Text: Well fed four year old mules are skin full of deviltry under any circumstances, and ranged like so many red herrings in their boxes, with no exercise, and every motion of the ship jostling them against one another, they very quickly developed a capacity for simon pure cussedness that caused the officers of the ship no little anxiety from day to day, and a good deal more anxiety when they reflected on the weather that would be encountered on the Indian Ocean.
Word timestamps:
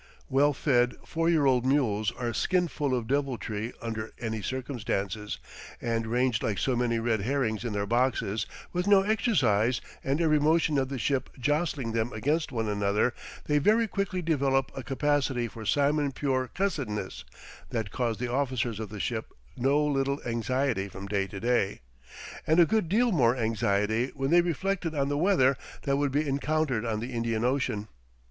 Well 0.29 0.51
fed 0.51 0.95
four 1.05 1.29
year 1.29 1.45
old 1.45 1.63
mules 1.63 2.11
are 2.13 2.33
skin 2.33 2.67
full 2.69 2.95
of 2.97 3.05
deviltry 3.05 3.71
under 3.83 4.09
any 4.19 4.41
circumstances, 4.41 5.37
and 5.79 6.07
ranged 6.07 6.41
like 6.41 6.57
so 6.57 6.75
many 6.75 6.97
red 6.97 7.21
herrings 7.21 7.63
in 7.63 7.71
their 7.73 7.85
boxes, 7.85 8.47
with 8.73 8.87
no 8.87 9.03
exercise, 9.03 9.79
and 10.03 10.19
every 10.19 10.39
motion 10.39 10.79
of 10.79 10.89
the 10.89 10.97
ship 10.97 11.29
jostling 11.37 11.91
them 11.91 12.11
against 12.13 12.51
one 12.51 12.67
another, 12.67 13.13
they 13.45 13.59
very 13.59 13.87
quickly 13.87 14.23
developed 14.23 14.71
a 14.75 14.81
capacity 14.81 15.47
for 15.47 15.65
simon 15.67 16.11
pure 16.11 16.49
cussedness 16.51 17.23
that 17.69 17.91
caused 17.91 18.19
the 18.19 18.27
officers 18.27 18.79
of 18.79 18.89
the 18.89 18.99
ship 18.99 19.27
no 19.55 19.79
little 19.85 20.19
anxiety 20.25 20.87
from 20.87 21.05
day 21.05 21.27
to 21.27 21.39
day, 21.39 21.79
and 22.47 22.59
a 22.59 22.65
good 22.65 22.89
deal 22.89 23.11
more 23.11 23.37
anxiety 23.37 24.07
when 24.15 24.31
they 24.31 24.41
reflected 24.41 24.95
on 24.95 25.09
the 25.09 25.15
weather 25.19 25.55
that 25.83 25.97
would 25.97 26.11
be 26.11 26.27
encountered 26.27 26.85
on 26.85 27.01
the 27.01 27.13
Indian 27.13 27.45
Ocean. 27.45 27.87